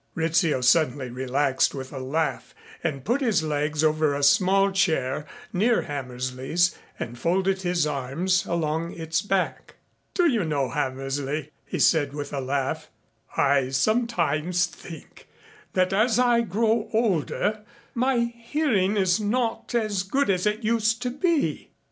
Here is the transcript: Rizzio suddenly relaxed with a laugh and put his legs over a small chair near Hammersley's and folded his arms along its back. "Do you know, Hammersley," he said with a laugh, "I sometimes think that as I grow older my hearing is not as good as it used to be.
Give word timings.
Rizzio 0.15 0.61
suddenly 0.61 1.11
relaxed 1.11 1.75
with 1.75 1.93
a 1.93 1.99
laugh 1.99 2.55
and 2.83 3.05
put 3.05 3.21
his 3.21 3.43
legs 3.43 3.83
over 3.83 4.15
a 4.15 4.23
small 4.23 4.71
chair 4.71 5.27
near 5.53 5.83
Hammersley's 5.83 6.75
and 6.97 7.19
folded 7.19 7.61
his 7.61 7.85
arms 7.85 8.47
along 8.47 8.93
its 8.95 9.21
back. 9.21 9.75
"Do 10.15 10.25
you 10.27 10.43
know, 10.43 10.71
Hammersley," 10.71 11.51
he 11.67 11.77
said 11.77 12.13
with 12.13 12.33
a 12.33 12.41
laugh, 12.41 12.89
"I 13.37 13.69
sometimes 13.69 14.65
think 14.65 15.27
that 15.73 15.93
as 15.93 16.17
I 16.17 16.41
grow 16.41 16.89
older 16.91 17.63
my 17.93 18.21
hearing 18.21 18.97
is 18.97 19.19
not 19.19 19.75
as 19.75 20.01
good 20.01 20.31
as 20.31 20.47
it 20.47 20.63
used 20.63 21.03
to 21.03 21.11
be. 21.11 21.69